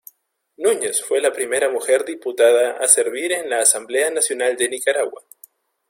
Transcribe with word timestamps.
Núñez 0.57 1.03
fue 1.03 1.21
la 1.21 1.31
primera 1.31 1.69
mujer 1.69 2.03
diputada 2.03 2.71
a 2.71 2.87
servir 2.87 3.33
en 3.33 3.51
la 3.51 3.59
Asamblea 3.59 4.09
Nacional 4.09 4.57
de 4.57 4.67
Nicaragua. 4.67 5.21